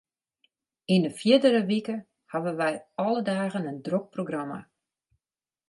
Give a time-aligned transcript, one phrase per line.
[0.93, 1.95] Yn 'e fierdere wike
[2.31, 2.71] hawwe wy
[3.05, 4.59] alle dagen in drok programma.